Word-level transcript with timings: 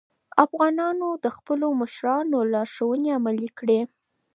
افغانانو 0.45 1.07
د 1.23 1.25
خپلو 1.37 1.67
مشرانو 1.81 2.37
لارښوونې 2.51 3.09
عملي 3.17 3.49
کړې. 3.59 3.79